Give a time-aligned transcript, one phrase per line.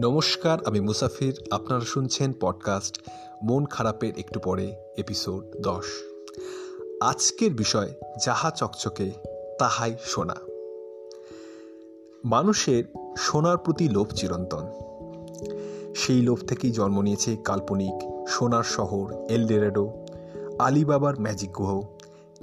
[0.00, 3.02] নমস্কার, আমি মুসাফির। আপনারা শুনছেন পডকাস্ট
[3.42, 5.84] মন খারাপের একটু পরে, এপিসোড দশ।
[7.00, 7.92] আজকের বিষয়,
[8.24, 9.10] যাহা চকচকে,
[9.58, 10.34] তাহাই সোনা।
[12.24, 12.84] মানুষের
[13.18, 14.66] সোনার প্রতি লোভ চিরন্তন।
[15.94, 19.92] সেই লোভ থেকেই জন্ম নিয়েছে কাল্পনিক সোনার শহর এলডেরাডো,
[20.58, 21.80] আলিবাবার ম্যাজিক গুহ,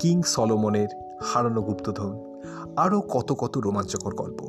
[0.01, 0.87] কিং সলোমনের
[1.23, 2.41] হারানো গুপ্তধন,
[2.75, 4.47] আরও কত কত রোমাঞ্চকর গল্প।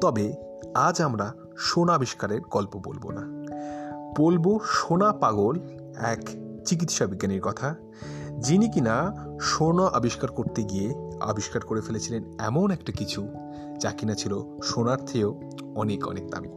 [0.00, 3.22] তবে আজ আমরা সোনা আবিষ্কারের গল্প বলব না।
[4.18, 5.58] বলব সোনা পাগল
[5.96, 6.20] এক
[6.64, 7.74] চিকিৎসা বিজ্ঞানীর কথা।
[8.38, 13.28] যিনি কিনা সোনা আবিষ্কার করতে গিয়ে আবিষ্কার করে ফেলেছিলেন এমন একটা কিছু,
[13.80, 15.40] যা কিনা ছিল সোনার থেকেও
[15.74, 16.48] অনেক অনেক দামি।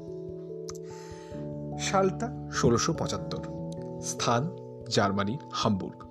[1.80, 3.40] সালটা ষোলোশো পঁচাত্তর,
[4.02, 4.56] স্থান
[4.90, 6.06] জার্মানির হামবুর্গ।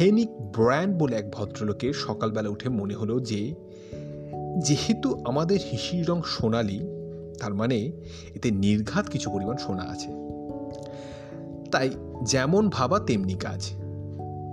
[0.00, 3.54] হেনিক ব্র্যান্ড বলে এক ভদ্রলোকের সকালবেলা উঠে মনে হলো যে
[4.60, 6.78] যেহেতু আমাদের হিসির রং সোনালি,
[7.40, 7.76] তার মানে
[8.34, 10.08] এতে নির্ঘাত কিছু পরিমাণ সোনা আছে।
[11.70, 11.90] তাই
[12.22, 13.70] যেমন ভাবা তেমনি কাজ।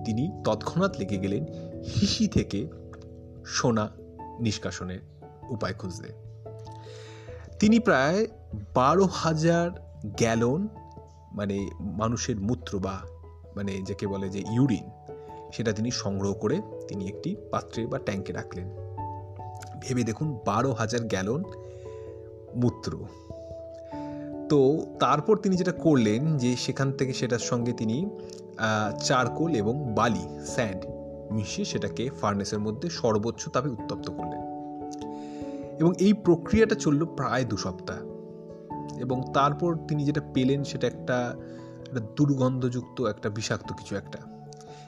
[0.05, 1.45] তিনি তৎক্ষণাৎ লেগে গেলেন,
[2.01, 2.67] হিসি থেকে
[3.45, 3.89] সোনা
[4.39, 4.99] নিষ্কাশনের
[5.49, 6.13] উপায় খুঁজতে।
[7.59, 8.27] তিনি প্রায়
[8.73, 9.71] বারো হাজার
[10.05, 10.67] গ্যালন
[11.31, 12.99] মানে মানুষের মূত্র বা
[13.55, 14.89] মানে যাকে বলে যে ইউরিন,
[15.53, 18.86] সেটা তিনি সংগ্রহ করে তিনি একটি পাত্রে বা ট্যাঙ্কে রাখলেন।
[19.87, 21.43] ভেবে দেখুন, বারো হাজার গ্যালন
[22.55, 23.05] মূত্র।
[24.49, 28.09] তো তারপর তিনি যেটা করলেন যে সেখান থেকে সেটার সঙ্গে তিনি
[29.03, 30.85] চারকোল এবং বালি, স্যান্ড
[31.31, 34.41] মিশিয়ে সেটাকে ফার্নেসের মধ্যে সর্বোচ্চ তাপে উত্তপ্ত করলেন।
[35.79, 37.97] এবং এই প্রক্রিয়াটা চলল প্রায় দু সপ্তাহ।
[38.99, 41.35] এবং তারপর তিনি যেটা পেলেন সেটা একটা
[42.15, 44.17] দুর্গন্ধযুক্ত, একটা বিষাক্ত কিছু একটা।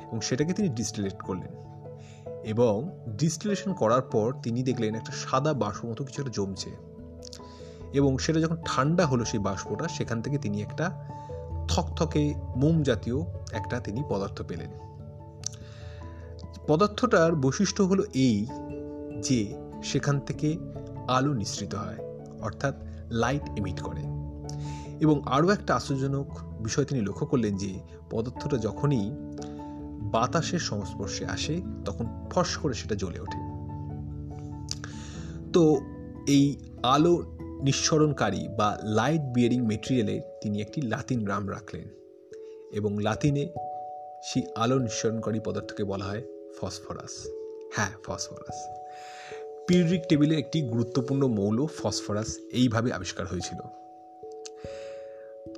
[0.07, 1.68] এবং সেটাকে তিনি ডিস্টিলেট করলেন।
[2.43, 6.69] এবং ডিস্টিলেশন করার পর তিনি দেখলেন একটা সাদা বাষ্প মতো কিছু একটা জমছে।
[7.93, 11.05] এবং সেটা যখন ঠান্ডা হলো সেই বাষ্পটা, সেখান থেকে তিনি একটা
[11.67, 13.15] থকথকে মোম জাতীয়
[13.51, 14.69] একটা তিনি পদার্থ পেলেন।
[16.67, 18.47] পদার্থটার বৈশিষ্ট্য হলো এই
[19.21, 20.57] যে সেখান থেকে
[21.07, 21.97] আলো নিঃসৃত হয়,
[22.41, 22.75] অর্থাৎ
[23.09, 24.01] লাইট এমিট করে।
[24.99, 26.27] এবং আরও একটা আশ্চর্যজনক
[26.61, 27.79] বিষয় তিনি লক্ষ্য করলেন যে
[28.09, 29.11] পদার্থটা যখনই
[30.11, 33.39] বাতাসের সংস্পর্শে আসে, তখন ফস করে সেটা জ্বলে ওঠে।
[35.53, 35.77] তো
[36.27, 41.87] এই আলো নিঃসরণকারী বা লাইট বিয়ারিং মেটেরিয়ালে তিনি একটি লাতিন নাম রাখলেন
[42.71, 43.47] এবং লাতিনে
[44.23, 46.23] সেই আলো নিঃসরণকারী পদার্থকে বলা হয়
[46.61, 47.27] ফসফরাস
[47.75, 48.57] হ্যাঁ ফসফরাস
[49.67, 53.57] পিরিয়ডিক টেবিলে একটি গুরুত্বপূর্ণ মৌল ফসফরাস এইভাবে আবিষ্কার হয়েছিল।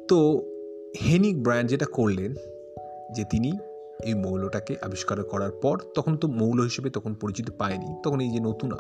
[0.08, 0.46] তো
[1.06, 2.34] হেনিক ব্র্যান্ড যেটা করলেন
[3.14, 3.52] যে তিনি
[4.04, 8.40] এই মৌলটাকে আবিষ্কার করার পর তখন তো মৌল হিসেবে তখন পরিচিত পায়নি। তখন এই যে
[8.40, 8.72] নতুন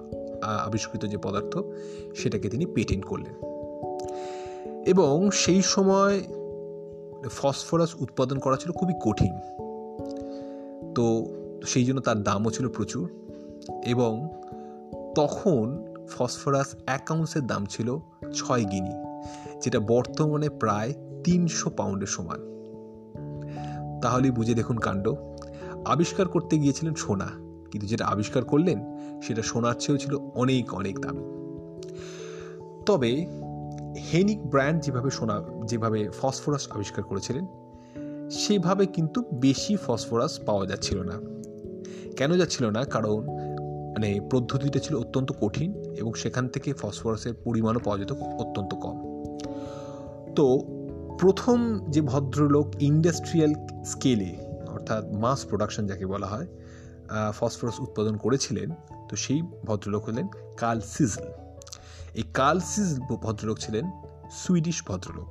[0.41, 1.57] আবিষ্কৃত যে পদার্থ,
[2.15, 3.33] সেটাকে তিনি পেটেন্ট করলেন।
[4.87, 6.21] এবং সেই সময়
[7.29, 9.33] ফসফরাস উৎপাদন করা ছিল খুবই কঠিন।
[10.95, 11.27] তো
[11.65, 13.09] সেই জন্য তার দামও ছিল প্রচুর।
[13.85, 14.29] এবং
[15.15, 17.97] তখন ফসফরাস এক আউন্সের দাম ছিল
[18.33, 18.93] ছয় গিনি,
[19.63, 20.93] যেটা বর্তমানে প্রায়
[21.23, 22.60] তিনশো পাউন্ডের সমান।
[24.01, 25.13] তাহলেই বুঝে দেখুন কাণ্ড।
[25.85, 27.27] আবিষ্কার করতে গিয়েছিলেন সোনা,
[27.71, 28.79] কিন্তু যেটা আবিষ্কার করলেন,
[29.21, 31.23] সেটা সোনার চেয়েও ছিল অনেক অনেক দামি।
[32.85, 33.25] তবে
[34.13, 37.45] হেনিক ব্র্যান্ড যেভাবে সোনা, যেভাবে ফসফরাস আবিষ্কার করেছিলেন,
[38.29, 41.19] সেভাবে কিন্তু বেশি ফসফরাস পাওয়া যাচ্ছিল না।
[42.17, 42.83] কেন যাচ্ছিল না?
[42.83, 43.23] কারণ
[43.91, 48.97] মানে পদ্ধতিটা ছিল অত্যন্ত কঠিন এবং সেখান থেকে ফসফরাসের পরিমাণও পাওয়া যেত অত্যন্ত কম।
[50.35, 50.59] তো
[51.21, 53.53] প্রথম যে ভদ্রলোক ইন্ডাস্ট্রিয়াল
[53.85, 54.37] স্কেলে,
[54.67, 56.47] অর্থাৎ মাস প্রোডাকশন যাকে বলা হয়
[57.33, 58.71] ফসফরাস উৎপাদন করেছিলেন,
[59.09, 60.27] তো সেই ভদ্রলোক হলেন
[60.57, 61.23] কার্ল সিজল।
[62.13, 63.91] এই কার্ল সিজল ভদ্রলোক ছিলেন
[64.31, 65.29] সুইডিশ ভদ্রলোক।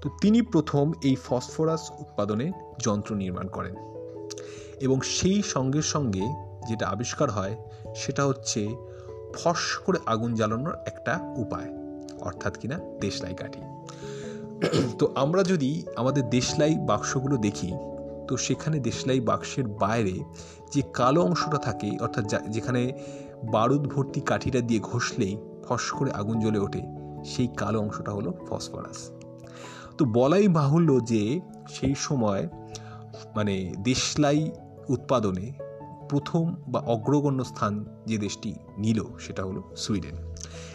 [0.00, 3.74] তো তিনি প্রথম এই ফসফরাস উৎপাদনে যন্ত্র নির্মাণ করেন।
[4.80, 6.26] এবং সেই সঙ্গে সঙ্গে
[6.68, 7.56] যেটা আবিষ্কার হয়,
[7.96, 8.76] সেটা হচ্ছে
[9.34, 11.70] ফস করে আগুন জ্বালানোর একটা উপায়,
[12.20, 13.60] অর্থাৎ কিনা দেশলাই কাঠি।
[14.98, 17.72] তো আমরা যদি আমাদের দেশলাই বাক্সগুলো দেখি,
[18.28, 20.20] তো সেখানে দেশলাই বাক্সের বাইরে
[20.72, 22.92] যে কালো অংশটা থাকে, অর্থাৎ যেখানে
[23.44, 26.82] বারুদ ভর্তি কাঠিটা দিয়ে ঘষলেই ফস করে আগুন জ্বলে ওঠে,
[27.24, 29.10] সেই কালো অংশটা হলো ফসফরাস।
[29.98, 32.48] তো বলাই বাহুল্য যে সেই সময়
[33.36, 34.50] মানে দেশলাই
[34.88, 35.52] উৎপাদনে
[36.08, 40.16] প্রথম বা অগ্রগণ্য স্থান যে দেশটি নিল, সেটা হলো সুইডেন।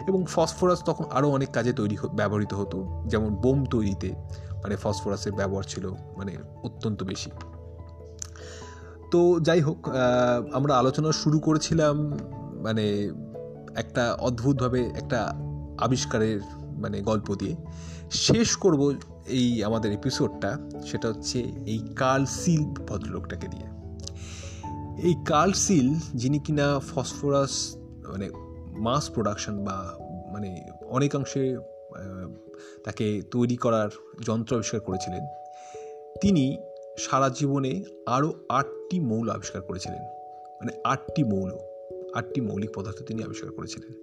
[0.07, 4.09] এবং ফসফরাস তখন আরও অনেক কাজে তৈরি ব্যবহৃত হতো। যেমন বোম তৈরিতে
[4.63, 7.31] মানে ফসফরাসের ব্যবহার ছিল মানে অত্যন্ত বেশি।
[9.11, 9.89] তো যাই হোক
[10.53, 11.95] আমরা আলোচনা শুরু করেছিলাম
[12.61, 13.11] মানে
[13.75, 15.19] একটা অদ্ভুতভাবে একটা
[15.79, 17.55] আবিষ্কারের মানে গল্প দিয়ে।
[18.11, 18.93] শেষ করব
[19.27, 20.57] এই আমাদের এপিসোডটা
[20.91, 23.67] সেটা হচ্ছে এই কার্ল সিল ভদ্রলোকটাকে দিয়ে
[25.07, 27.75] এই কার্ল সিল, যিনি কিনা ফসফরাস
[28.07, 28.29] মানে
[28.71, 29.95] মাস প্রোডাকশন বা
[30.33, 31.57] মানে অনেকাংশে
[32.83, 33.89] তাকে তৈরি করার
[34.25, 35.25] যন্ত্র আবিষ্কার করেছিলেন।
[36.21, 36.57] তিনি
[36.97, 40.01] সারা জীবনে আরও আটটি মৌল আবিষ্কার করেছিলেন।
[40.51, 41.51] মানে আটটি মৌল,
[42.13, 43.94] আটটি মৌলিক পদার্থ তিনি আবিষ্কার করেছিলেন।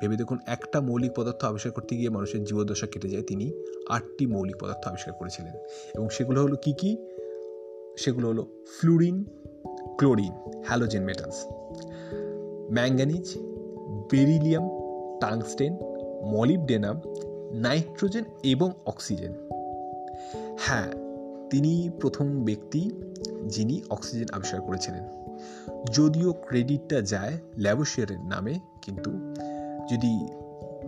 [0.00, 3.52] ভেবে দেখুন, একটা মৌলিক পদার্থ আবিষ্কার করতে গিয়ে মানুষের জীবদশা কেটে যায়, তিনি
[3.88, 5.54] আটটি মৌলিক পদার্থ আবিষ্কার করেছিলেন।
[5.94, 6.96] এবং সেগুলো হলো কি কি?
[7.98, 8.46] সেগুলো হলো
[8.80, 9.24] fluorine
[9.96, 11.44] chlorine halogen metals
[12.72, 13.38] manganese
[13.92, 14.68] beryllium,
[15.20, 15.72] tungsten,
[16.24, 17.00] molybdenum,
[17.52, 19.32] nitrogen এবং অক্সিজেন।
[20.58, 20.92] হ্যাঁ
[21.50, 22.90] তিনি প্রথম ব্যক্তি
[23.46, 25.02] যিনি অক্সিজেন আবিষ্কার করেছিলেন।
[25.92, 29.10] যদিও ক্রেডিটটা যায় ল্যাবোশিয়ারের নামে, কিন্তু
[29.90, 30.28] যদি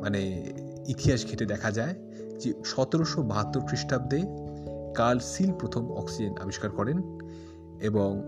[0.00, 0.52] মানে
[0.86, 1.94] ইতিহাস ঘেটে দেখা যায়
[2.38, 4.20] যে সতেরোশো বাহাত্তর খ্রিস্টাব্দে
[4.94, 7.18] কার্ল সিল প্রথম অক্সিজেন আবিষ্কার করেন
[7.80, 8.22] এবং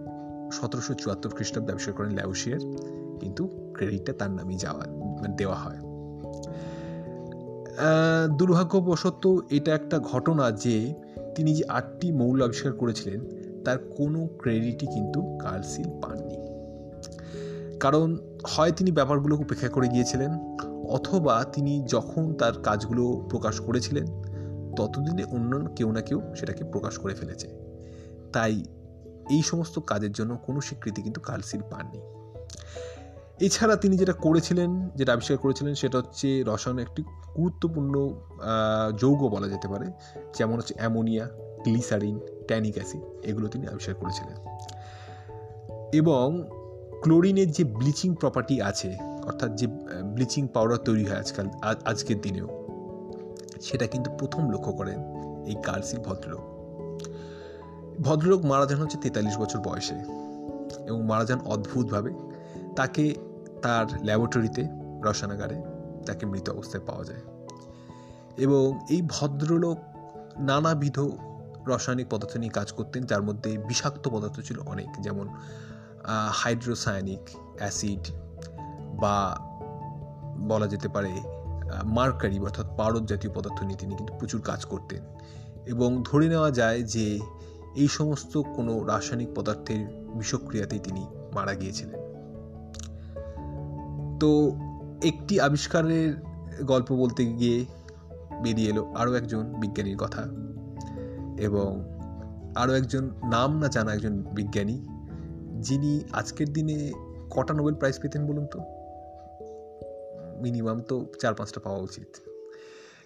[0.52, 2.60] সতেরোশো চুয়াত্তর খ্রিস্টাব্দে আবিষ্কার করেন ল্যাবোশিয়ার
[3.20, 4.84] কিন্তু ক্রেডিটটা তার নামে যাওয়া
[5.20, 5.80] মানে দেওয়া হয়।
[8.38, 10.76] দুর্ভাগ্যবশত এটা একটা ঘটনা যে
[11.34, 13.20] তিনি যে আটটি মৌল আবিষ্কার করেছিলেন,
[13.64, 16.36] তার কোনো ক্রেডিটই কিন্তু কার্সিল পাননি।
[17.80, 18.08] কারণ
[18.48, 20.32] হয় তিনি ব্যাপারগুলো উপেক্ষা করে গিয়েছিলেন,
[20.88, 24.06] অথবা তিনি যখন তার কাজগুলো প্রকাশ করেছিলেন,
[24.76, 27.48] ততদিনে অন্য কেউ না কেউ সেটাকে প্রকাশ করে ফেলেছে।
[28.32, 28.54] তাই
[29.30, 32.00] এই সমস্ত কাজের জন্য কোনো স্বীকৃতি কিন্তু কার্সিল পাননি।
[33.40, 37.02] এছাড়া তিনি যেটা করেছিলেন, যেটা আবিষ্কার করেছিলেন, সেটা হচ্ছে রসায়ন একটি
[37.36, 37.94] গুরুত্বপূর্ণ
[38.96, 39.86] যৌগ বলা যেতে পারে,
[40.38, 41.28] যেমন হচ্ছে অ্যামোনিয়া,
[41.64, 44.36] গ্লিসারিন, ট্যানিক অ্যাসিড, এগুলো তিনি আবিষ্কার করেছিলেন।
[45.92, 46.26] এবং
[47.02, 48.90] ক্লোরিনের যে ব্লিচিং প্রপার্টি আছে,
[49.26, 49.66] অর্থাৎ যে
[50.14, 51.46] ব্লিচিং পাউডার তৈরি হয় আজকাল
[51.90, 52.48] আজকের দিনেও,
[53.60, 54.98] সেটা কিন্তু প্রথম লক্ষ্য করেন
[55.50, 56.44] এই কার্সিল ভদ্রলোক।
[58.04, 59.98] ভদ্রলোক মারা যান হচ্ছে তেতাল্লিশ বছর বয়সে
[60.88, 62.10] এবং মারা যান অদ্ভুতভাবে।
[62.76, 63.14] তাকে
[63.62, 64.66] তার ল্যাবরেটরিতে
[65.02, 65.62] রসায়নাগারে
[66.06, 67.22] তাকে মৃত অবস্থায় পাওয়া যায়।
[68.36, 69.78] এবং এই ভদ্রলোক
[70.38, 70.98] নানাবিধ
[71.68, 75.28] রাসায়নিক পদার্থ নিয়ে কাজ করতেন, যার মধ্যে বিষাক্ত পদার্থ ছিল অনেক, যেমন
[76.32, 77.20] হাইড্রোসায়ানিক
[77.58, 78.08] অ্যাসিড
[79.00, 79.38] বা
[80.38, 81.20] বলা যেতে পারে
[81.84, 85.02] মার্কারি অর্থাৎ পারদ জাতীয় পদার্থ নিয়ে তিনি কিন্তু প্রচুর কাজ করতেন।
[85.66, 87.20] এবং ধরে নেওয়া যায় যে,
[87.74, 92.05] এই সমস্ত কোনো রাসায়নিক পদার্থের বিষক্রিয়াতেই তিনি মারা গিয়েছিলেন।
[94.20, 94.56] তো
[95.04, 96.14] একটি আবিষ্কারের
[96.62, 97.64] গল্প বলতে গিয়ে
[98.42, 100.22] বেরিয়ে এলো আরও একজন বিজ্ঞানীর কথা।
[101.38, 101.96] এবং
[102.56, 104.86] আরও একজন নাম না জানা একজন বিজ্ঞানী,
[105.60, 106.92] যিনি আজকের দিনে
[107.30, 108.58] কটা নোবেল প্রাইজ পেতেন বলুন তো?
[110.42, 112.06] মিনিমাম তো চার পাঁচটা পাওয়া উচিত।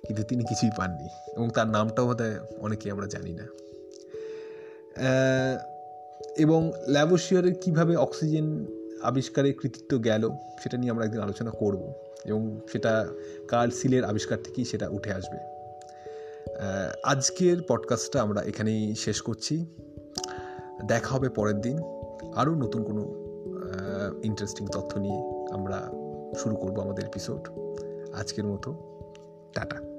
[0.07, 2.23] কিন্তু তিনি কিছুই পাননি এবং তার নামটাও বোধ
[2.61, 3.47] অনেকেই আমরা জানি না।
[6.37, 10.31] এবং ল্যাবোশিয়ারের কীভাবে অক্সিজেন আবিষ্কারের কৃতিত্ব গেল,
[10.63, 11.93] সেটা নিয়ে আমরা একদিন আলোচনা করব
[12.25, 13.09] এবং সেটা
[13.49, 15.39] কার্ল সিলের আবিষ্কার থেকেই সেটা উঠে আসবে।
[17.05, 19.67] আজকের পডকাস্টটা আমরা এখানেই শেষ করছি।
[20.87, 21.79] দেখা হবে পরের দিন।
[22.35, 23.01] আরও নতুন কোনো
[24.23, 25.91] ইন্টারেস্টিং তথ্য নিয়ে আমরা
[26.37, 27.49] শুরু করব আমাদের এপিসোড
[28.13, 28.99] আজকের মতো,
[29.55, 29.90] টাটা।